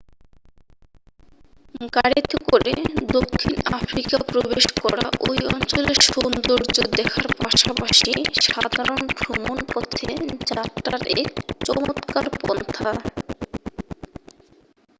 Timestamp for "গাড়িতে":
1.95-2.37